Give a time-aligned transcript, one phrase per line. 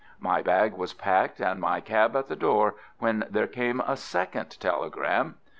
[0.19, 4.59] My bag was packed and my cab at the door, when there came a second
[4.59, 5.35] telegram.